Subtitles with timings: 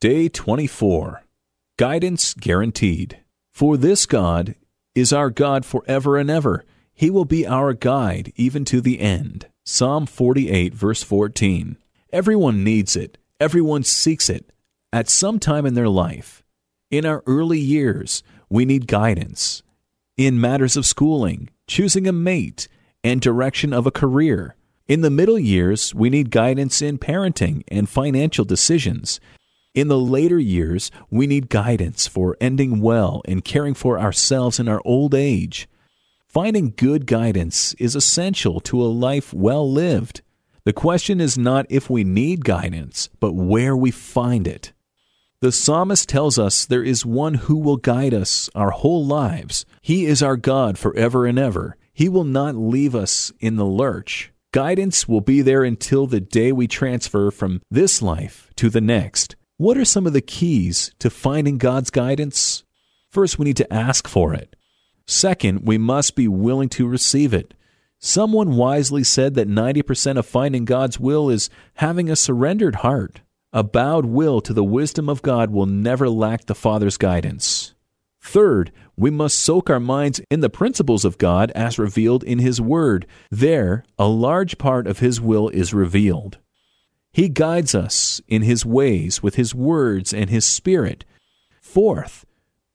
[0.00, 1.24] Day 24
[1.76, 3.18] Guidance Guaranteed.
[3.52, 4.54] For this God
[4.94, 6.64] is our God forever and ever.
[6.94, 9.48] He will be our guide even to the end.
[9.66, 11.76] Psalm 48, verse 14.
[12.14, 14.50] Everyone needs it, everyone seeks it
[14.90, 16.42] at some time in their life.
[16.90, 19.62] In our early years, we need guidance.
[20.16, 22.68] In matters of schooling, choosing a mate,
[23.04, 24.56] and direction of a career.
[24.88, 29.20] In the middle years, we need guidance in parenting and financial decisions.
[29.72, 34.66] In the later years, we need guidance for ending well and caring for ourselves in
[34.66, 35.68] our old age.
[36.26, 40.22] Finding good guidance is essential to a life well lived.
[40.64, 44.72] The question is not if we need guidance, but where we find it.
[45.40, 49.64] The psalmist tells us there is one who will guide us our whole lives.
[49.80, 51.76] He is our God forever and ever.
[51.92, 54.32] He will not leave us in the lurch.
[54.52, 59.36] Guidance will be there until the day we transfer from this life to the next.
[59.60, 62.64] What are some of the keys to finding God's guidance?
[63.10, 64.56] First, we need to ask for it.
[65.06, 67.52] Second, we must be willing to receive it.
[67.98, 73.20] Someone wisely said that 90% of finding God's will is having a surrendered heart.
[73.52, 77.74] A bowed will to the wisdom of God will never lack the Father's guidance.
[78.22, 82.62] Third, we must soak our minds in the principles of God as revealed in His
[82.62, 83.06] Word.
[83.30, 86.38] There, a large part of His will is revealed.
[87.12, 91.04] He guides us in His ways with His words and His Spirit.
[91.60, 92.24] Fourth,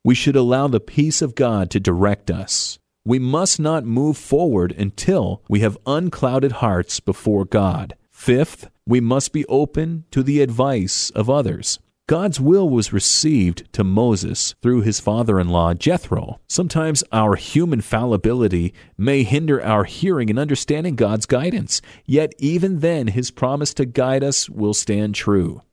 [0.04, 2.78] we should allow the peace of God to direct us.
[3.06, 7.96] We must not move forward until we have unclouded hearts before God.
[8.12, 11.80] Fifth, we must be open to the advice of others.
[12.08, 16.40] God's will was received to Moses through his father in law, Jethro.
[16.48, 23.08] Sometimes our human fallibility may hinder our hearing and understanding God's guidance, yet, even then,
[23.08, 25.64] his promise to guide us will stand true.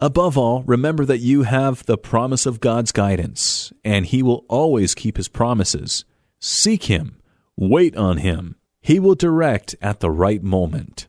[0.00, 4.94] Above all, remember that you have the promise of God's guidance, and he will always
[4.94, 6.06] keep his promises.
[6.40, 7.16] Seek him,
[7.54, 8.56] wait on him.
[8.80, 11.06] He will direct at the right moment.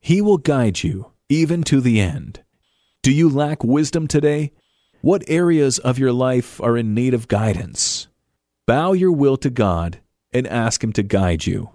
[0.00, 2.42] He will guide you even to the end.
[3.08, 4.52] Do you lack wisdom today?
[5.00, 8.06] What areas of your life are in need of guidance?
[8.66, 11.70] Bow your will to God and ask Him to guide you.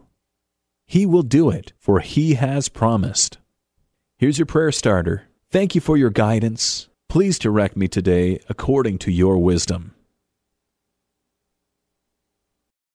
[0.85, 3.39] He will do it, for He has promised.
[4.19, 5.23] Here's your prayer starter.
[5.49, 6.87] Thank you for your guidance.
[7.09, 9.92] Please direct me today according to your wisdom.